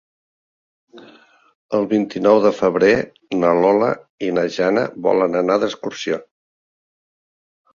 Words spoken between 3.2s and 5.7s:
na Lola i na Jana volen anar